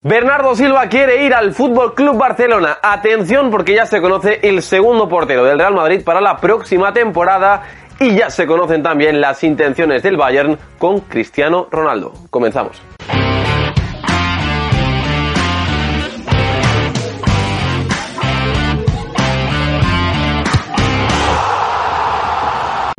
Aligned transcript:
Bernardo 0.00 0.54
Silva 0.54 0.88
quiere 0.88 1.24
ir 1.24 1.34
al 1.34 1.52
Fútbol 1.52 1.92
Club 1.92 2.16
Barcelona. 2.16 2.78
Atención 2.80 3.50
porque 3.50 3.74
ya 3.74 3.84
se 3.84 4.00
conoce 4.00 4.38
el 4.44 4.62
segundo 4.62 5.08
portero 5.08 5.42
del 5.42 5.58
Real 5.58 5.74
Madrid 5.74 6.04
para 6.04 6.20
la 6.20 6.36
próxima 6.36 6.92
temporada 6.92 7.64
y 7.98 8.14
ya 8.14 8.30
se 8.30 8.46
conocen 8.46 8.84
también 8.84 9.20
las 9.20 9.42
intenciones 9.42 10.04
del 10.04 10.16
Bayern 10.16 10.56
con 10.78 11.00
Cristiano 11.00 11.66
Ronaldo. 11.72 12.12
Comenzamos. 12.30 12.80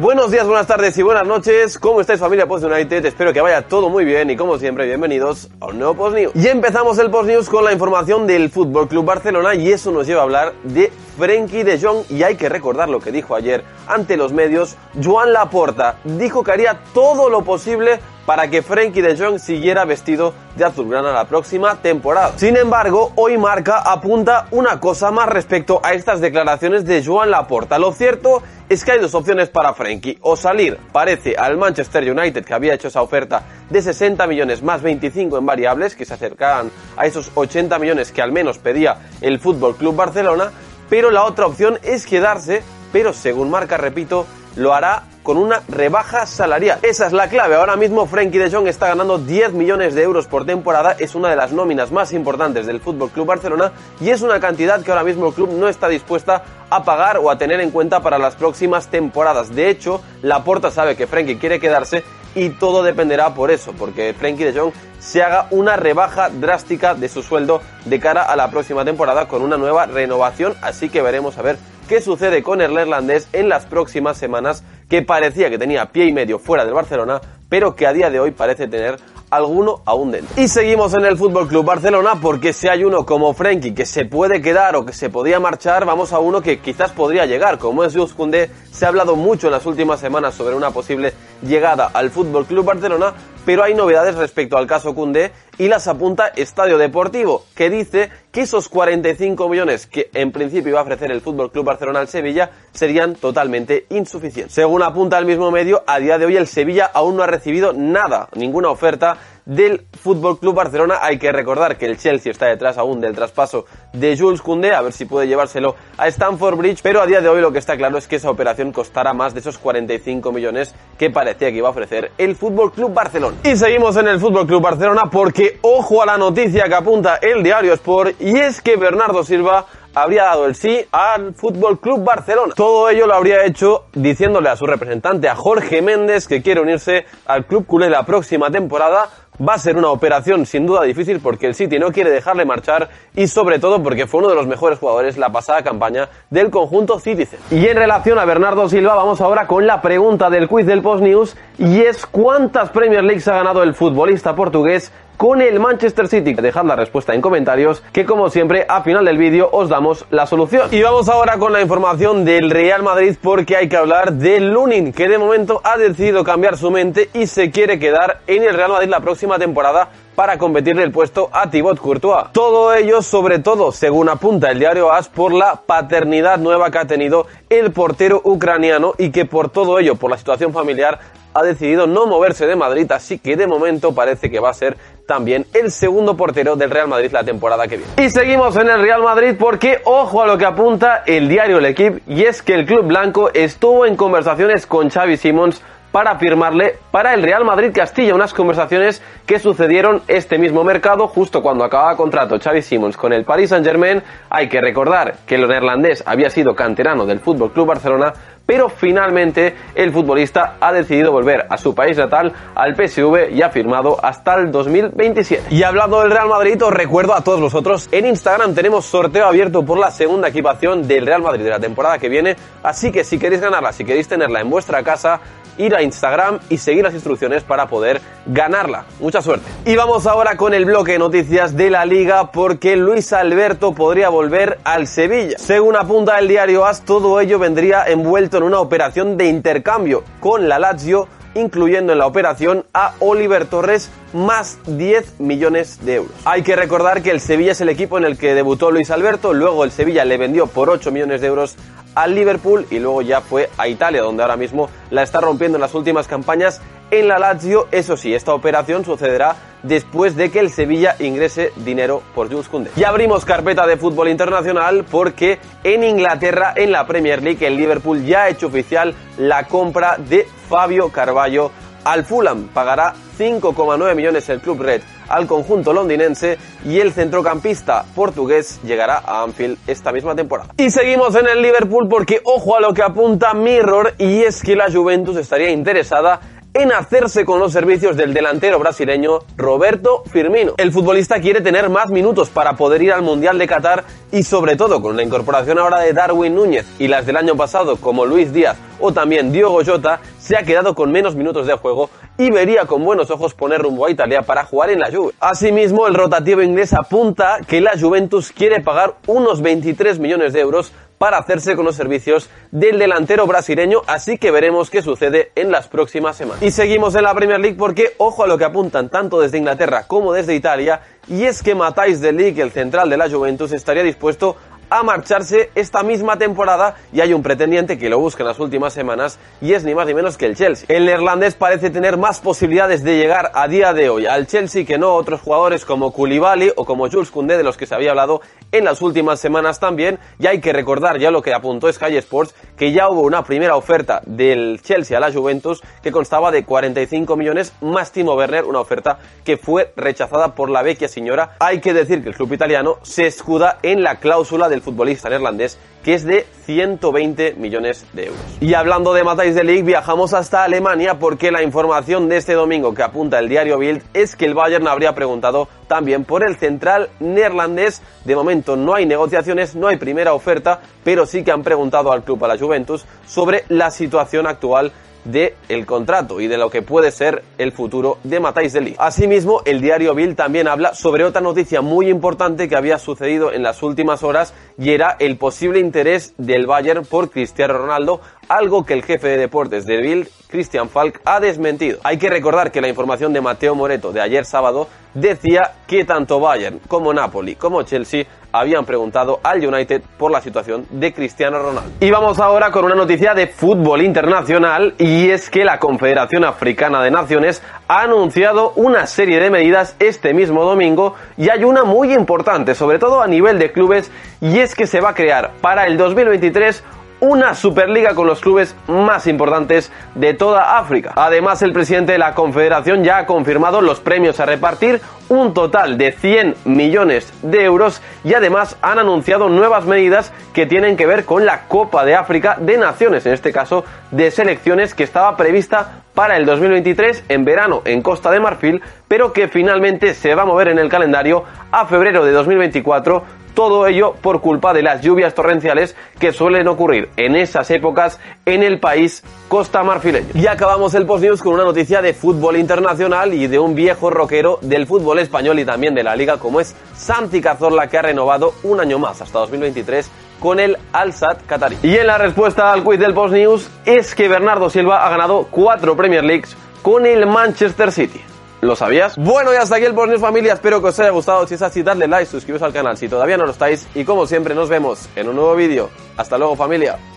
Buenos 0.09 0.31
días, 0.31 0.47
buenas 0.47 0.65
tardes 0.65 0.97
y 0.97 1.03
buenas 1.03 1.27
noches. 1.27 1.77
¿Cómo 1.77 2.01
estáis 2.01 2.19
familia 2.19 2.47
Post 2.47 2.65
United? 2.65 3.05
Espero 3.05 3.31
que 3.31 3.41
vaya 3.41 3.67
todo 3.67 3.89
muy 3.89 4.05
bien 4.05 4.31
y 4.31 4.35
como 4.35 4.57
siempre, 4.57 4.87
bienvenidos 4.87 5.51
a 5.59 5.67
un 5.67 5.77
nuevo 5.77 5.93
Post 5.93 6.15
News. 6.15 6.31
Y 6.33 6.47
empezamos 6.47 6.97
el 6.97 7.11
Post 7.11 7.29
News 7.29 7.47
con 7.47 7.63
la 7.63 7.73
información 7.73 8.25
del 8.25 8.49
Fútbol 8.49 8.87
Club 8.87 9.05
Barcelona 9.05 9.53
y 9.53 9.71
eso 9.71 9.91
nos 9.91 10.07
lleva 10.07 10.21
a 10.21 10.23
hablar 10.23 10.53
de 10.63 10.91
Frenkie 11.15 11.61
de 11.61 11.79
Jong 11.79 12.05
y 12.09 12.23
hay 12.23 12.37
que 12.37 12.49
recordar 12.49 12.89
lo 12.89 12.99
que 12.99 13.11
dijo 13.11 13.35
ayer 13.35 13.63
ante 13.85 14.17
los 14.17 14.33
medios 14.33 14.77
Joan 14.99 15.31
Laporta. 15.31 15.97
Dijo 16.03 16.43
que 16.43 16.53
haría 16.53 16.79
todo 16.91 17.29
lo 17.29 17.43
posible 17.43 17.99
para 18.29 18.47
que 18.47 18.61
Frenkie 18.61 19.01
de 19.01 19.17
Jong 19.17 19.39
siguiera 19.39 19.85
vestido 19.85 20.35
de 20.55 20.63
azulgrana 20.63 21.11
la 21.11 21.25
próxima 21.25 21.81
temporada. 21.81 22.33
Sin 22.35 22.57
embargo, 22.57 23.11
hoy 23.15 23.39
Marca 23.39 23.79
apunta 23.79 24.45
una 24.51 24.79
cosa 24.79 25.09
más 25.09 25.27
respecto 25.27 25.81
a 25.81 25.93
estas 25.93 26.21
declaraciones 26.21 26.85
de 26.85 27.03
Joan 27.03 27.31
Laporta. 27.31 27.79
Lo 27.79 27.91
cierto 27.91 28.43
es 28.69 28.85
que 28.85 28.91
hay 28.91 28.99
dos 28.99 29.15
opciones 29.15 29.49
para 29.49 29.73
Frenkie. 29.73 30.19
O 30.21 30.35
salir, 30.35 30.77
parece, 30.91 31.37
al 31.39 31.57
Manchester 31.57 32.03
United 32.03 32.45
que 32.45 32.53
había 32.53 32.75
hecho 32.75 32.89
esa 32.89 33.01
oferta 33.01 33.41
de 33.67 33.81
60 33.81 34.27
millones 34.27 34.61
más 34.61 34.83
25 34.83 35.39
en 35.39 35.47
variables, 35.47 35.95
que 35.95 36.05
se 36.05 36.13
acercaban 36.13 36.69
a 36.97 37.07
esos 37.07 37.31
80 37.33 37.79
millones 37.79 38.11
que 38.11 38.21
al 38.21 38.31
menos 38.31 38.59
pedía 38.59 39.07
el 39.21 39.39
Fútbol 39.39 39.75
Club 39.75 39.95
Barcelona. 39.95 40.51
Pero 40.87 41.09
la 41.09 41.23
otra 41.23 41.47
opción 41.47 41.79
es 41.81 42.05
quedarse, 42.05 42.61
pero 42.93 43.11
según 43.11 43.49
Marca, 43.49 43.77
repito, 43.77 44.27
lo 44.59 44.73
hará 44.73 45.03
con 45.23 45.37
una 45.37 45.61
rebaja 45.69 46.25
salarial. 46.25 46.79
Esa 46.81 47.07
es 47.07 47.13
la 47.13 47.29
clave. 47.29 47.55
Ahora 47.55 47.77
mismo 47.77 48.05
Frenkie 48.05 48.39
de 48.39 48.51
Jong 48.51 48.67
está 48.67 48.87
ganando 48.89 49.17
10 49.17 49.53
millones 49.53 49.95
de 49.95 50.03
euros 50.03 50.27
por 50.27 50.45
temporada, 50.45 50.95
es 50.99 51.15
una 51.15 51.29
de 51.29 51.35
las 51.35 51.51
nóminas 51.51 51.91
más 51.91 52.11
importantes 52.13 52.65
del 52.65 52.81
Fútbol 52.81 53.09
Club 53.09 53.27
Barcelona 53.27 53.71
y 54.01 54.09
es 54.09 54.21
una 54.21 54.39
cantidad 54.39 54.81
que 54.83 54.91
ahora 54.91 55.03
mismo 55.03 55.27
el 55.27 55.33
club 55.33 55.51
no 55.53 55.69
está 55.69 55.87
dispuesta 55.87 56.43
a 56.69 56.83
pagar 56.83 57.17
o 57.17 57.31
a 57.31 57.37
tener 57.37 57.61
en 57.61 57.71
cuenta 57.71 58.01
para 58.01 58.17
las 58.17 58.35
próximas 58.35 58.87
temporadas. 58.87 59.55
De 59.55 59.69
hecho, 59.69 60.01
Laporta 60.21 60.71
sabe 60.71 60.97
que 60.97 61.07
Frenkie 61.07 61.37
quiere 61.37 61.59
quedarse 61.59 62.03
y 62.35 62.49
todo 62.49 62.83
dependerá 62.83 63.33
por 63.33 63.51
eso, 63.51 63.73
porque 63.73 64.13
Frenkie 64.13 64.45
de 64.45 64.59
Jong 64.59 64.73
se 64.99 65.23
haga 65.23 65.47
una 65.51 65.77
rebaja 65.77 66.29
drástica 66.29 66.95
de 66.95 67.07
su 67.07 67.23
sueldo 67.23 67.61
de 67.85 67.99
cara 67.99 68.23
a 68.23 68.35
la 68.35 68.51
próxima 68.51 68.83
temporada 68.83 69.27
con 69.27 69.41
una 69.41 69.57
nueva 69.57 69.85
renovación, 69.85 70.55
así 70.61 70.89
que 70.89 71.01
veremos 71.01 71.37
a 71.37 71.43
ver 71.43 71.57
qué 71.89 72.01
sucede 72.01 72.43
con 72.43 72.61
el 72.61 72.75
neerlandés 72.75 73.27
en 73.33 73.49
las 73.49 73.65
próximas 73.65 74.15
semanas, 74.15 74.63
que 74.87 75.01
parecía 75.01 75.49
que 75.49 75.57
tenía 75.57 75.87
pie 75.87 76.05
y 76.05 76.13
medio 76.13 76.37
fuera 76.37 76.63
del 76.63 76.75
Barcelona, 76.75 77.19
pero 77.49 77.75
que 77.75 77.87
a 77.87 77.93
día 77.93 78.11
de 78.11 78.19
hoy 78.19 78.29
parece 78.29 78.67
tener 78.67 78.99
alguno 79.31 79.81
aún 79.85 80.11
dentro. 80.11 80.39
Y 80.39 80.47
seguimos 80.47 80.93
en 80.93 81.03
el 81.05 81.17
Fútbol 81.17 81.47
Club 81.47 81.65
Barcelona 81.65 82.13
porque 82.21 82.53
si 82.53 82.67
hay 82.67 82.83
uno 82.83 83.07
como 83.07 83.33
Frenkie 83.33 83.73
que 83.73 83.87
se 83.87 84.05
puede 84.05 84.39
quedar 84.39 84.75
o 84.75 84.85
que 84.85 84.93
se 84.93 85.09
podía 85.09 85.39
marchar, 85.39 85.83
vamos 85.85 86.13
a 86.13 86.19
uno 86.19 86.41
que 86.41 86.59
quizás 86.59 86.91
podría 86.91 87.25
llegar, 87.25 87.57
como 87.57 87.83
es 87.83 87.93
Jules 87.93 88.13
Koundé. 88.13 88.51
Se 88.71 88.85
ha 88.85 88.89
hablado 88.89 89.15
mucho 89.15 89.47
en 89.47 89.53
las 89.53 89.65
últimas 89.65 89.99
semanas 89.99 90.35
sobre 90.35 90.55
una 90.55 90.69
posible 90.69 91.13
llegada 91.41 91.89
al 91.91 92.11
Fútbol 92.11 92.45
Club 92.45 92.65
Barcelona, 92.65 93.15
pero 93.49 93.63
hay 93.63 93.73
novedades 93.73 94.13
respecto 94.13 94.59
al 94.59 94.67
caso 94.67 94.93
Koundé 94.93 95.31
y 95.57 95.69
las 95.69 95.87
apunta 95.87 96.27
Estadio 96.27 96.77
Deportivo, 96.77 97.45
que 97.55 97.71
dice 97.71 98.11
que 98.31 98.41
esos 98.41 98.69
45 98.69 99.49
millones 99.49 99.87
que 99.87 100.11
en 100.13 100.31
principio 100.31 100.69
iba 100.69 100.79
a 100.81 100.83
ofrecer 100.83 101.11
el 101.11 101.19
Fútbol 101.19 101.51
Club 101.51 101.65
Barcelona 101.65 101.99
al 101.99 102.07
Sevilla 102.07 102.51
serían 102.73 103.15
totalmente 103.15 103.87
insuficientes. 103.89 104.53
Según 104.53 104.83
apunta 104.83 105.17
el 105.17 105.25
mismo 105.25 105.49
medio, 105.49 105.83
a 105.87 105.97
día 105.97 106.19
de 106.19 106.27
hoy 106.27 106.37
el 106.37 106.45
Sevilla 106.45 106.91
aún 106.93 107.17
no 107.17 107.23
ha 107.23 107.25
recibido 107.25 107.73
nada, 107.73 108.29
ninguna 108.35 108.69
oferta 108.69 109.17
del 109.49 109.87
Fútbol 110.01 110.39
Club 110.39 110.55
Barcelona. 110.55 110.99
Hay 111.01 111.17
que 111.17 111.31
recordar 111.31 111.77
que 111.77 111.87
el 111.87 111.97
Chelsea 111.97 112.31
está 112.31 112.45
detrás 112.45 112.77
aún 112.77 113.01
del 113.01 113.15
traspaso 113.15 113.65
de 113.93 114.15
Jules 114.15 114.41
Koundé, 114.41 114.73
a 114.73 114.81
ver 114.81 114.93
si 114.93 115.05
puede 115.05 115.27
llevárselo 115.27 115.75
a 115.97 116.07
Stamford 116.07 116.55
Bridge, 116.55 116.81
pero 116.83 117.01
a 117.01 117.07
día 117.07 117.19
de 117.19 117.29
hoy 117.29 117.41
lo 117.41 117.51
que 117.51 117.57
está 117.57 117.75
claro 117.75 117.97
es 117.97 118.07
que 118.07 118.17
esa 118.17 118.29
operación 118.29 118.71
costará 118.71 119.13
más 119.13 119.33
de 119.33 119.39
esos 119.39 119.57
45 119.57 120.31
millones 120.31 120.75
que 120.97 121.09
parecía 121.09 121.49
que 121.49 121.57
iba 121.57 121.67
a 121.67 121.71
ofrecer 121.71 122.11
el 122.17 122.35
Fútbol 122.35 122.71
Club 122.71 122.93
Barcelona. 122.93 123.37
Y 123.43 123.55
seguimos 123.55 123.97
en 123.97 124.07
el 124.07 124.19
Fútbol 124.19 124.45
Club 124.45 124.61
Barcelona 124.61 125.09
porque 125.11 125.57
ojo 125.61 126.03
a 126.03 126.05
la 126.05 126.17
noticia 126.17 126.65
que 126.65 126.75
apunta 126.75 127.15
el 127.15 127.41
diario 127.41 127.73
Sport 127.73 128.21
y 128.21 128.37
es 128.37 128.61
que 128.61 128.77
Bernardo 128.77 129.23
Silva 129.23 129.65
habría 129.93 130.25
dado 130.25 130.45
el 130.45 130.55
sí 130.55 130.85
al 130.91 131.33
Fútbol 131.33 131.79
Club 131.79 132.03
Barcelona. 132.03 132.53
Todo 132.55 132.89
ello 132.89 133.07
lo 133.07 133.15
habría 133.15 133.43
hecho 133.45 133.85
diciéndole 133.93 134.49
a 134.49 134.55
su 134.55 134.65
representante, 134.65 135.27
a 135.27 135.35
Jorge 135.35 135.81
Méndez, 135.81 136.27
que 136.27 136.41
quiere 136.41 136.61
unirse 136.61 137.05
al 137.25 137.45
club 137.45 137.65
culé 137.65 137.89
la 137.89 138.05
próxima 138.05 138.51
temporada 138.51 139.09
Va 139.41 139.53
a 139.53 139.57
ser 139.57 139.77
una 139.77 139.89
operación 139.89 140.45
sin 140.45 140.65
duda 140.65 140.83
difícil 140.83 141.21
porque 141.21 141.47
el 141.47 141.55
City 141.55 141.79
no 141.79 141.93
quiere 141.93 142.09
dejarle 142.09 142.43
marchar 142.43 142.89
y 143.15 143.27
sobre 143.27 143.57
todo 143.57 143.81
porque 143.81 144.05
fue 144.05 144.19
uno 144.19 144.29
de 144.29 144.35
los 144.35 144.47
mejores 144.47 144.79
jugadores 144.79 145.17
la 145.17 145.31
pasada 145.31 145.63
campaña 145.63 146.09
del 146.29 146.49
conjunto 146.49 146.99
Citizen. 146.99 147.39
Y 147.49 147.65
en 147.67 147.77
relación 147.77 148.19
a 148.19 148.25
Bernardo 148.25 148.67
Silva 148.67 148.95
vamos 148.95 149.21
ahora 149.21 149.47
con 149.47 149.65
la 149.65 149.81
pregunta 149.81 150.29
del 150.29 150.49
quiz 150.49 150.65
del 150.65 150.81
Post 150.81 151.03
News 151.03 151.37
y 151.57 151.81
es 151.81 152.05
¿cuántas 152.05 152.69
Premier 152.71 153.03
Leagues 153.03 153.29
ha 153.29 153.35
ganado 153.35 153.63
el 153.63 153.73
futbolista 153.73 154.35
portugués 154.35 154.91
con 155.19 155.41
el 155.41 155.59
Manchester 155.59 156.07
City. 156.07 156.33
Dejad 156.33 156.63
la 156.63 156.77
respuesta 156.77 157.13
en 157.13 157.19
comentarios, 157.19 157.83
que 157.91 158.05
como 158.05 158.29
siempre, 158.29 158.65
a 158.69 158.83
final 158.83 159.03
del 159.03 159.17
vídeo 159.17 159.49
os 159.51 159.67
damos 159.67 160.05
la 160.11 160.25
solución. 160.25 160.69
Y 160.71 160.81
vamos 160.81 161.09
ahora 161.09 161.37
con 161.37 161.51
la 161.51 161.61
información 161.61 162.23
del 162.23 162.49
Real 162.49 162.83
Madrid, 162.83 163.17
porque 163.21 163.57
hay 163.57 163.67
que 163.67 163.75
hablar 163.75 164.13
de 164.13 164.39
Lunin, 164.39 164.93
que 164.93 165.09
de 165.09 165.17
momento 165.17 165.59
ha 165.65 165.77
decidido 165.77 166.23
cambiar 166.23 166.55
su 166.55 166.71
mente 166.71 167.09
y 167.13 167.27
se 167.27 167.51
quiere 167.51 167.79
quedar 167.79 168.21
en 168.27 168.43
el 168.43 168.53
Real 168.53 168.71
Madrid 168.71 168.87
la 168.87 169.01
próxima 169.01 169.37
temporada 169.37 169.89
para 170.19 170.37
competirle 170.37 170.83
el 170.83 170.91
puesto 170.91 171.29
a 171.31 171.49
Thibaut 171.49 171.79
Courtois. 171.79 172.25
Todo 172.33 172.73
ello, 172.73 173.01
sobre 173.01 173.39
todo, 173.39 173.71
según 173.71 174.09
apunta 174.09 174.51
el 174.51 174.59
diario 174.59 174.91
AS, 174.91 175.07
por 175.07 175.31
la 175.31 175.61
paternidad 175.65 176.39
nueva 176.39 176.69
que 176.71 176.77
ha 176.77 176.85
tenido 176.85 177.25
el 177.49 177.71
portero 177.71 178.19
ucraniano 178.25 178.95
y 178.97 179.11
que 179.11 179.23
por 179.23 179.49
todo 179.49 179.79
ello, 179.79 179.95
por 179.95 180.11
la 180.11 180.17
situación 180.17 180.51
familiar, 180.51 180.99
ha 181.33 181.41
decidido 181.41 181.87
no 181.87 182.05
moverse 182.05 182.47
de 182.47 182.57
Madrid, 182.57 182.91
así 182.91 183.17
que 183.17 183.37
de 183.37 183.47
momento 183.47 183.95
parece 183.95 184.29
que 184.29 184.41
va 184.41 184.49
a 184.49 184.53
ser 184.53 184.75
también 185.07 185.45
el 185.53 185.71
segundo 185.71 186.17
portero 186.17 186.57
del 186.57 186.69
Real 186.69 186.89
Madrid 186.89 187.11
la 187.13 187.23
temporada 187.23 187.65
que 187.69 187.77
viene. 187.77 187.93
Y 187.97 188.09
seguimos 188.09 188.57
en 188.57 188.67
el 188.69 188.81
Real 188.81 189.01
Madrid 189.01 189.35
porque 189.39 189.79
ojo 189.85 190.21
a 190.21 190.27
lo 190.27 190.37
que 190.37 190.43
apunta 190.43 191.03
el 191.05 191.29
diario 191.29 191.59
El 191.59 191.65
Equipo 191.67 191.99
y 192.07 192.23
es 192.23 192.41
que 192.41 192.55
el 192.55 192.65
club 192.65 192.87
blanco 192.87 193.29
estuvo 193.33 193.85
en 193.85 193.95
conversaciones 193.95 194.67
con 194.67 194.89
Xavi 194.89 195.15
Simons 195.15 195.61
para 195.91 196.17
firmarle 196.17 196.77
para 196.91 197.13
el 197.13 197.23
Real 197.23 197.43
Madrid 197.43 197.71
Castilla, 197.73 198.15
unas 198.15 198.33
conversaciones 198.33 199.01
que 199.25 199.39
sucedieron 199.39 200.01
este 200.07 200.37
mismo 200.37 200.63
mercado 200.63 201.07
justo 201.07 201.41
cuando 201.41 201.63
acababa 201.63 201.95
contrato 201.95 202.39
Xavi 202.39 202.61
Simons 202.61 202.97
con 202.97 203.13
el 203.13 203.25
Paris 203.25 203.49
Saint-Germain. 203.49 204.03
Hay 204.29 204.49
que 204.49 204.61
recordar 204.61 205.17
que 205.25 205.35
el 205.35 205.47
neerlandés 205.47 206.03
había 206.05 206.29
sido 206.29 206.55
canterano 206.55 207.05
del 207.05 207.19
Fútbol 207.19 207.51
Club 207.51 207.67
Barcelona, 207.67 208.13
pero 208.45 208.67
finalmente 208.67 209.55
el 209.75 209.91
futbolista 209.91 210.55
ha 210.59 210.73
decidido 210.73 211.11
volver 211.11 211.45
a 211.49 211.57
su 211.57 211.75
país 211.75 211.97
natal, 211.97 212.33
al 212.55 212.75
PSV, 212.75 213.31
y 213.31 213.43
ha 213.43 213.49
firmado 213.49 214.03
hasta 214.03 214.33
el 214.35 214.51
2027. 214.51 215.53
Y 215.53 215.61
hablando 215.61 216.01
del 216.01 216.09
Real 216.09 216.27
Madrid, 216.27 216.59
os 216.63 216.73
recuerdo 216.73 217.13
a 217.13 217.21
todos 217.21 217.39
vosotros, 217.39 217.87
en 217.91 218.07
Instagram 218.07 218.55
tenemos 218.55 218.85
sorteo 218.85 219.27
abierto 219.27 219.63
por 219.63 219.77
la 219.77 219.91
segunda 219.91 220.29
equipación 220.29 220.87
del 220.87 221.05
Real 221.05 221.21
Madrid 221.21 221.43
de 221.43 221.51
la 221.51 221.59
temporada 221.59 221.99
que 221.99 222.09
viene, 222.09 222.35
así 222.63 222.91
que 222.91 223.03
si 223.03 223.19
queréis 223.19 223.41
ganarla, 223.41 223.71
si 223.71 223.85
queréis 223.85 224.07
tenerla 224.07 224.41
en 224.41 224.49
vuestra 224.49 224.81
casa, 224.81 225.21
ir 225.59 225.75
a 225.75 225.83
Instagram 225.83 226.39
y 226.49 226.57
seguir 226.57 226.83
las 226.83 226.95
instrucciones 226.95 227.43
para 227.43 227.67
poder 227.67 228.01
ganarla. 228.25 228.85
Mucha 228.99 229.21
suerte. 229.21 229.45
Y 229.65 229.75
vamos 229.75 230.07
ahora 230.07 230.35
con 230.35 230.55
el 230.55 230.65
bloque 230.65 230.93
de 230.93 230.99
noticias 230.99 231.55
de 231.55 231.69
la 231.69 231.85
liga 231.85 232.31
porque 232.31 232.75
Luis 232.75 233.13
Alberto 233.13 233.73
podría 233.73 234.09
volver 234.09 234.59
al 234.63 234.87
Sevilla. 234.87 235.37
Según 235.37 235.75
apunta 235.75 236.17
el 236.17 236.27
diario 236.27 236.65
AS, 236.65 236.81
todo 236.81 237.19
ello 237.19 237.37
vendría 237.37 237.85
envuelto 237.85 238.37
en 238.37 238.43
una 238.43 238.59
operación 238.59 239.17
de 239.17 239.27
intercambio 239.27 240.03
con 240.19 240.49
la 240.49 240.57
Lazio 240.57 241.07
incluyendo 241.35 241.93
en 241.93 241.99
la 241.99 242.07
operación 242.07 242.65
a 242.73 242.93
Oliver 242.99 243.45
Torres 243.45 243.89
más 244.13 244.57
10 244.65 245.19
millones 245.19 245.85
de 245.85 245.95
euros. 245.95 246.11
Hay 246.25 246.41
que 246.41 246.55
recordar 246.55 247.01
que 247.03 247.11
el 247.11 247.21
Sevilla 247.21 247.51
es 247.51 247.61
el 247.61 247.69
equipo 247.69 247.97
en 247.97 248.05
el 248.05 248.17
que 248.17 248.33
debutó 248.33 248.71
Luis 248.71 248.89
Alberto, 248.91 249.33
luego 249.33 249.63
el 249.63 249.71
Sevilla 249.71 250.05
le 250.05 250.17
vendió 250.17 250.47
por 250.47 250.69
8 250.69 250.91
millones 250.91 251.21
de 251.21 251.27
euros 251.27 251.55
al 251.99 252.15
Liverpool 252.15 252.65
y 252.71 252.79
luego 252.79 253.01
ya 253.01 253.19
fue 253.19 253.49
a 253.57 253.67
Italia, 253.67 254.01
donde 254.01 254.23
ahora 254.23 254.37
mismo 254.37 254.69
la 254.89 255.03
está 255.03 255.19
rompiendo 255.19 255.57
en 255.57 255.61
las 255.61 255.75
últimas 255.75 256.07
campañas 256.07 256.61
en 256.91 257.09
la 257.09 257.19
Lazio. 257.19 257.67
Eso 257.71 257.97
sí, 257.97 258.13
esta 258.13 258.33
operación 258.33 258.85
sucederá 258.85 259.35
después 259.63 260.15
de 260.15 260.31
que 260.31 260.39
el 260.39 260.49
Sevilla 260.49 260.95
ingrese 260.99 261.51
dinero 261.57 262.01
por 262.15 262.29
Jules 262.29 262.47
Koundé. 262.47 262.71
Y 262.77 262.85
abrimos 262.85 263.25
carpeta 263.25 263.67
de 263.67 263.75
fútbol 263.75 264.07
internacional 264.07 264.85
porque 264.89 265.39
en 265.65 265.83
Inglaterra, 265.83 266.53
en 266.55 266.71
la 266.71 266.87
Premier 266.87 267.21
League, 267.21 267.45
el 267.45 267.57
Liverpool 267.57 268.05
ya 268.05 268.23
ha 268.23 268.29
hecho 268.29 268.47
oficial 268.47 268.95
la 269.17 269.43
compra 269.43 269.97
de 269.97 270.25
Fabio 270.47 270.89
Carvalho 270.89 271.51
al 271.83 272.05
Fulham. 272.05 272.47
Pagará 272.53 272.93
5,9 273.17 273.93
millones 273.93 274.29
el 274.29 274.39
club 274.39 274.61
red 274.61 274.81
al 275.09 275.27
conjunto 275.27 275.73
londinense 275.73 276.37
y 276.65 276.79
el 276.79 276.93
centrocampista 276.93 277.85
portugués 277.95 278.59
llegará 278.63 279.01
a 279.05 279.23
Anfield 279.23 279.57
esta 279.67 279.91
misma 279.91 280.15
temporada. 280.15 280.53
Y 280.57 280.69
seguimos 280.69 281.15
en 281.15 281.27
el 281.27 281.41
Liverpool 281.41 281.87
porque 281.89 282.21
ojo 282.23 282.55
a 282.55 282.61
lo 282.61 282.73
que 282.73 282.83
apunta 282.83 283.33
Mirror 283.33 283.95
y 283.97 284.21
es 284.21 284.41
que 284.41 284.55
la 284.55 284.71
Juventus 284.71 285.17
estaría 285.17 285.49
interesada 285.49 286.19
en 286.53 286.71
hacerse 286.71 287.25
con 287.25 287.39
los 287.39 287.53
servicios 287.53 287.95
del 287.95 288.13
delantero 288.13 288.59
brasileño 288.59 289.19
Roberto 289.37 290.03
Firmino. 290.11 290.53
El 290.57 290.71
futbolista 290.71 291.21
quiere 291.21 291.41
tener 291.41 291.69
más 291.69 291.89
minutos 291.89 292.29
para 292.29 292.53
poder 292.53 292.81
ir 292.81 292.91
al 292.91 293.03
Mundial 293.03 293.37
de 293.37 293.47
Qatar 293.47 293.83
y 294.11 294.23
sobre 294.23 294.55
todo 294.55 294.81
con 294.81 294.97
la 294.97 295.03
incorporación 295.03 295.59
ahora 295.59 295.79
de 295.79 295.93
Darwin 295.93 296.35
Núñez 296.35 296.65
y 296.79 296.87
las 296.87 297.05
del 297.05 297.17
año 297.17 297.35
pasado 297.35 297.77
como 297.77 298.05
Luis 298.05 298.33
Díaz 298.33 298.57
o 298.79 298.91
también 298.91 299.31
Diogo 299.31 299.61
Jota, 299.65 299.99
se 300.19 300.37
ha 300.37 300.43
quedado 300.43 300.75
con 300.75 300.91
menos 300.91 301.15
minutos 301.15 301.47
de 301.47 301.53
juego 301.53 301.89
y 302.17 302.31
vería 302.31 302.65
con 302.65 302.83
buenos 302.83 303.09
ojos 303.11 303.33
poner 303.33 303.61
rumbo 303.61 303.85
a 303.85 303.91
Italia 303.91 304.21
para 304.21 304.43
jugar 304.43 304.69
en 304.69 304.79
la 304.79 304.91
Juve. 304.91 305.13
Asimismo, 305.19 305.87
el 305.87 305.93
rotativo 305.93 306.41
inglés 306.41 306.73
apunta 306.73 307.39
que 307.47 307.61
la 307.61 307.79
Juventus 307.79 308.31
quiere 308.31 308.61
pagar 308.61 308.95
unos 309.07 309.41
23 309.41 309.99
millones 309.99 310.33
de 310.33 310.41
euros 310.41 310.71
para 310.99 311.17
hacerse 311.17 311.55
con 311.55 311.65
los 311.65 311.77
servicios 311.77 312.29
del 312.51 312.77
delantero 312.77 313.25
brasileño, 313.25 313.81
así 313.87 314.17
que 314.17 314.31
veremos 314.31 314.69
qué 314.69 314.81
sucede 314.81 315.31
en 315.33 315.49
las 315.49 315.67
próximas 315.67 316.17
semanas. 316.17 316.43
Y 316.43 316.51
seguimos 316.51 316.93
en 316.93 317.03
la 317.03 317.13
Premier 317.15 317.39
League 317.39 317.55
porque 317.57 317.93
ojo 317.97 318.25
a 318.25 318.27
lo 318.27 318.37
que 318.37 318.43
apuntan 318.43 318.89
tanto 318.89 319.21
desde 319.21 319.37
Inglaterra 319.37 319.85
como 319.87 320.11
desde 320.11 320.35
Italia, 320.35 320.81
y 321.07 321.23
es 321.23 321.41
que 321.41 321.55
Matthijs 321.55 322.01
de 322.01 322.11
Ligt, 322.11 322.39
el 322.39 322.51
central 322.51 322.89
de 322.89 322.97
la 322.97 323.09
Juventus, 323.09 323.53
estaría 323.53 323.81
dispuesto 323.81 324.35
a 324.69 324.83
marcharse 324.83 325.49
esta 325.55 325.83
misma 325.83 326.17
temporada 326.17 326.75
y 326.93 327.01
hay 327.01 327.13
un 327.13 327.23
pretendiente 327.23 327.77
que 327.77 327.89
lo 327.89 327.99
busca 327.99 328.23
en 328.23 328.27
las 328.27 328.39
últimas 328.39 328.73
semanas 328.73 329.19
y 329.41 329.53
es 329.53 329.63
ni 329.63 329.73
más 329.73 329.87
ni 329.87 329.93
menos 329.93 330.17
que 330.17 330.25
el 330.25 330.35
Chelsea. 330.35 330.65
El 330.69 330.85
neerlandés 330.85 331.35
parece 331.35 331.69
tener 331.69 331.97
más 331.97 332.19
posibilidades 332.19 332.83
de 332.83 332.97
llegar 332.97 333.31
a 333.33 333.47
día 333.47 333.73
de 333.73 333.89
hoy 333.89 334.05
al 334.05 334.27
Chelsea 334.27 334.65
que 334.65 334.77
no 334.77 334.93
otros 334.93 335.21
jugadores 335.21 335.65
como 335.65 335.91
Koulibaly 335.91 336.51
o 336.55 336.65
como 336.65 336.89
Jules 336.89 337.11
Koundé 337.11 337.37
de 337.37 337.43
los 337.43 337.57
que 337.57 337.65
se 337.65 337.75
había 337.75 337.91
hablado 337.91 338.21
en 338.51 338.65
las 338.65 338.81
últimas 338.81 339.19
semanas 339.19 339.59
también 339.59 339.99
y 340.19 340.27
hay 340.27 340.39
que 340.39 340.53
recordar 340.53 340.97
ya 340.99 341.11
lo 341.11 341.21
que 341.21 341.33
apuntó 341.33 341.71
Sky 341.71 341.97
Sports 341.97 342.35
que 342.57 342.71
ya 342.71 342.89
hubo 342.89 343.01
una 343.01 343.23
primera 343.23 343.55
oferta 343.55 344.01
del 344.05 344.61
Chelsea 344.61 344.97
a 344.97 344.99
la 344.99 345.11
Juventus 345.11 345.61
que 345.81 345.91
constaba 345.91 346.31
de 346.31 346.43
45 346.45 347.15
millones 347.15 347.53
más 347.61 347.91
Timo 347.91 348.15
Werner, 348.15 348.45
una 348.45 348.59
oferta 348.59 348.99
que 349.23 349.37
fue 349.37 349.71
rechazada 349.75 350.35
por 350.35 350.49
la 350.49 350.61
vecchia 350.61 350.87
señora. 350.87 351.35
Hay 351.39 351.61
que 351.61 351.73
decir 351.73 352.01
que 352.01 352.09
el 352.09 352.15
club 352.15 352.33
italiano 352.33 352.77
se 352.81 353.07
escuda 353.07 353.59
en 353.63 353.83
la 353.83 353.99
cláusula 353.99 354.49
del 354.49 354.58
futbolista 354.61 355.09
neerlandés, 355.09 355.57
que 355.83 355.93
es 355.93 356.03
de 356.05 356.25
120 356.45 357.35
millones 357.35 357.85
de 357.93 358.07
euros. 358.07 358.19
Y 358.39 358.53
hablando 358.53 358.93
de 358.93 359.03
Matthijs 359.03 359.35
de 359.35 359.43
Ligt, 359.43 359.65
viajamos 359.65 360.13
hasta 360.13 360.43
Alemania 360.43 360.99
porque 360.99 361.31
la 361.31 361.43
información 361.43 362.09
de 362.09 362.17
este 362.17 362.33
domingo 362.33 362.73
que 362.73 362.83
apunta 362.83 363.19
el 363.19 363.29
diario 363.29 363.57
Bild 363.57 363.83
es 363.93 364.15
que 364.15 364.25
el 364.25 364.33
Bayern 364.33 364.67
habría 364.67 364.93
preguntado 364.93 365.47
también 365.67 366.05
por 366.05 366.23
el 366.23 366.35
central 366.35 366.89
neerlandés. 366.99 367.81
De 368.05 368.15
momento 368.15 368.55
no 368.55 368.73
hay 368.73 368.85
negociaciones, 368.85 369.55
no 369.55 369.67
hay 369.67 369.77
primera 369.77 370.13
oferta, 370.13 370.61
pero 370.83 371.05
sí 371.05 371.23
que 371.23 371.31
han 371.31 371.43
preguntado 371.43 371.91
al 371.91 372.03
club, 372.03 372.23
a 372.25 372.27
la 372.27 372.37
Juventus, 372.37 372.85
sobre 373.05 373.43
la 373.49 373.71
situación 373.71 374.27
actual 374.27 374.71
de 375.11 375.35
el 375.47 375.65
contrato 375.65 376.21
y 376.21 376.27
de 376.27 376.37
lo 376.37 376.49
que 376.49 376.61
puede 376.61 376.91
ser 376.91 377.23
el 377.37 377.51
futuro 377.51 377.97
de 378.03 378.19
Matthijs 378.19 378.53
de 378.53 378.61
Ligt. 378.61 378.79
Asimismo, 378.79 379.41
el 379.45 379.61
diario 379.61 379.95
Bill 379.95 380.15
también 380.15 380.47
habla 380.47 380.73
sobre 380.73 381.03
otra 381.03 381.21
noticia 381.21 381.61
muy 381.61 381.89
importante 381.89 382.47
que 382.47 382.55
había 382.55 382.77
sucedido 382.77 383.31
en 383.31 383.43
las 383.43 383.63
últimas 383.63 384.03
horas 384.03 384.33
y 384.57 384.71
era 384.71 384.95
el 384.99 385.17
posible 385.17 385.59
interés 385.59 386.13
del 386.17 386.47
Bayern 386.47 386.85
por 386.85 387.09
Cristiano 387.09 387.57
Ronaldo, 387.57 388.01
algo 388.29 388.65
que 388.65 388.75
el 388.75 388.83
jefe 388.83 389.09
de 389.09 389.17
deportes 389.17 389.65
de 389.65 389.77
Bill, 389.77 390.07
Christian 390.29 390.69
Falk, 390.69 391.01
ha 391.03 391.19
desmentido. 391.19 391.79
Hay 391.83 391.97
que 391.97 392.09
recordar 392.09 392.51
que 392.51 392.61
la 392.61 392.69
información 392.69 393.11
de 393.11 393.21
Mateo 393.21 393.55
Moreto 393.55 393.91
de 393.91 393.99
ayer 393.99 394.23
sábado 394.23 394.67
decía 394.93 395.53
que 395.67 395.83
tanto 395.83 396.19
Bayern 396.19 396.59
como 396.67 396.93
Napoli 396.93 397.35
como 397.35 397.63
Chelsea 397.63 398.05
habían 398.31 398.65
preguntado 398.65 399.19
al 399.23 399.45
United 399.45 399.81
por 399.97 400.11
la 400.11 400.21
situación 400.21 400.67
de 400.69 400.93
Cristiano 400.93 401.39
Ronaldo. 401.39 401.71
Y 401.79 401.89
vamos 401.89 402.19
ahora 402.19 402.51
con 402.51 402.65
una 402.65 402.75
noticia 402.75 403.15
de 403.15 403.25
fútbol 403.25 403.81
internacional 403.81 404.75
y 404.77 405.09
es 405.09 405.31
que 405.31 405.43
la 405.43 405.57
Confederación 405.57 406.23
Africana 406.23 406.83
de 406.83 406.91
Naciones 406.91 407.41
ha 407.67 407.81
anunciado 407.81 408.53
una 408.55 408.85
serie 408.85 409.19
de 409.19 409.31
medidas 409.31 409.75
este 409.79 410.13
mismo 410.13 410.43
domingo 410.43 410.93
y 411.17 411.29
hay 411.29 411.43
una 411.43 411.63
muy 411.63 411.93
importante, 411.93 412.53
sobre 412.53 412.77
todo 412.77 413.01
a 413.01 413.07
nivel 413.07 413.39
de 413.39 413.51
clubes, 413.51 413.91
y 414.21 414.39
es 414.39 414.53
que 414.53 414.67
se 414.67 414.79
va 414.79 414.89
a 414.89 414.95
crear 414.95 415.31
para 415.41 415.65
el 415.65 415.77
2023 415.77 416.63
una 416.99 417.33
Superliga 417.35 417.95
con 417.95 418.07
los 418.07 418.19
clubes 418.19 418.55
más 418.67 419.07
importantes 419.07 419.71
de 419.95 420.13
toda 420.13 420.57
África. 420.57 420.93
Además, 420.95 421.41
el 421.41 421.53
presidente 421.53 421.93
de 421.93 421.97
la 421.97 422.13
Confederación 422.13 422.83
ya 422.83 422.97
ha 422.97 423.05
confirmado 423.05 423.61
los 423.61 423.79
premios 423.79 424.19
a 424.19 424.25
repartir, 424.25 424.81
un 425.09 425.33
total 425.33 425.77
de 425.77 425.91
100 425.91 426.35
millones 426.45 427.11
de 427.23 427.43
euros 427.43 427.81
y 428.03 428.13
además 428.13 428.57
han 428.61 428.77
anunciado 428.77 429.27
nuevas 429.27 429.65
medidas 429.65 430.13
que 430.33 430.45
tienen 430.45 430.77
que 430.77 430.85
ver 430.85 431.03
con 431.03 431.25
la 431.25 431.47
Copa 431.47 431.83
de 431.83 431.95
África 431.95 432.37
de 432.39 432.57
Naciones, 432.57 433.05
en 433.07 433.13
este 433.13 433.31
caso 433.31 433.65
de 433.89 434.11
selecciones 434.11 434.75
que 434.75 434.83
estaba 434.83 435.17
prevista 435.17 435.81
para 435.95 436.15
el 436.15 436.25
2023 436.25 437.05
en 437.09 437.25
verano 437.25 437.61
en 437.65 437.81
Costa 437.81 438.11
de 438.11 438.19
Marfil, 438.19 438.61
pero 438.87 439.11
que 439.11 439.27
finalmente 439.27 439.93
se 439.95 440.13
va 440.15 440.21
a 440.21 440.25
mover 440.25 440.47
en 440.49 440.59
el 440.59 440.69
calendario 440.69 441.23
a 441.51 441.65
febrero 441.65 442.05
de 442.05 442.11
2024 442.11 443.03
todo 443.33 443.67
ello 443.67 443.95
por 444.01 444.21
culpa 444.21 444.53
de 444.53 444.63
las 444.63 444.81
lluvias 444.81 445.13
torrenciales 445.13 445.75
que 445.99 446.11
suelen 446.11 446.47
ocurrir 446.47 446.89
en 446.97 447.15
esas 447.15 447.49
épocas 447.51 447.99
en 448.25 448.43
el 448.43 448.59
país 448.59 449.03
costa 449.27 449.63
marfileño. 449.63 450.09
Y 450.13 450.27
acabamos 450.27 450.73
el 450.73 450.85
post 450.85 451.03
news 451.03 451.21
con 451.21 451.33
una 451.33 451.43
noticia 451.43 451.81
de 451.81 451.93
fútbol 451.93 452.37
internacional 452.37 453.13
y 453.13 453.27
de 453.27 453.39
un 453.39 453.55
viejo 453.55 453.89
rockero 453.89 454.39
del 454.41 454.67
fútbol 454.67 454.99
español 454.99 455.39
y 455.39 455.45
también 455.45 455.75
de 455.75 455.83
la 455.83 455.95
liga 455.95 456.17
como 456.17 456.39
es 456.39 456.55
Santi 456.75 457.21
Cazorla 457.21 457.67
que 457.67 457.77
ha 457.77 457.81
renovado 457.81 458.33
un 458.43 458.59
año 458.59 458.79
más 458.79 459.01
hasta 459.01 459.19
2023 459.19 459.89
con 460.19 460.39
el 460.39 460.57
Al-Sad 460.73 461.19
Qatari. 461.25 461.57
Y 461.63 461.77
en 461.77 461.87
la 461.87 461.97
respuesta 461.97 462.51
al 462.51 462.63
quiz 462.63 462.79
del 462.79 462.93
Post 462.93 463.13
News 463.13 463.49
es 463.65 463.95
que 463.95 464.07
Bernardo 464.07 464.49
Silva 464.49 464.85
ha 464.85 464.89
ganado 464.89 465.27
cuatro 465.29 465.75
Premier 465.75 466.03
Leagues 466.03 466.35
con 466.61 466.85
el 466.85 467.05
Manchester 467.05 467.71
City. 467.71 468.01
¿Lo 468.41 468.55
sabías? 468.55 468.95
Bueno, 468.95 469.33
y 469.33 469.35
hasta 469.35 469.57
aquí 469.57 469.65
el 469.65 469.73
Post 469.73 469.89
News 469.89 470.01
familia. 470.01 470.33
Espero 470.33 470.61
que 470.61 470.69
os 470.69 470.79
haya 470.79 470.91
gustado. 470.91 471.27
Si 471.27 471.33
es 471.33 471.41
así, 471.41 471.61
dadle 471.61 471.87
like, 471.87 472.09
suscribiros 472.09 472.41
al 472.41 472.53
canal 472.53 472.77
si 472.77 472.87
todavía 472.87 473.17
no 473.17 473.25
lo 473.25 473.31
estáis. 473.31 473.67
Y 473.75 473.83
como 473.83 474.07
siempre, 474.07 474.33
nos 474.33 474.47
vemos 474.47 474.87
en 474.95 475.09
un 475.09 475.15
nuevo 475.15 475.35
vídeo. 475.35 475.69
Hasta 475.97 476.17
luego 476.17 476.37
familia. 476.37 476.79